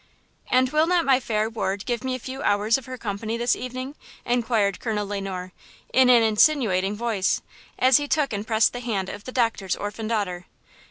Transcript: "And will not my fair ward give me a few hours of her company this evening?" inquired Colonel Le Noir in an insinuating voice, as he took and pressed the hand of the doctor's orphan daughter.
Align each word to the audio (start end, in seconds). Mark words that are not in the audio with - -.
"And 0.49 0.71
will 0.71 0.87
not 0.87 1.05
my 1.05 1.19
fair 1.19 1.47
ward 1.47 1.85
give 1.85 2.03
me 2.03 2.15
a 2.15 2.17
few 2.17 2.41
hours 2.41 2.75
of 2.75 2.87
her 2.87 2.97
company 2.97 3.37
this 3.37 3.55
evening?" 3.55 3.93
inquired 4.25 4.79
Colonel 4.79 5.05
Le 5.05 5.21
Noir 5.21 5.51
in 5.93 6.09
an 6.09 6.23
insinuating 6.23 6.95
voice, 6.95 7.43
as 7.77 7.97
he 7.97 8.07
took 8.07 8.33
and 8.33 8.47
pressed 8.47 8.73
the 8.73 8.79
hand 8.79 9.09
of 9.09 9.25
the 9.25 9.31
doctor's 9.31 9.75
orphan 9.75 10.07
daughter. 10.07 10.47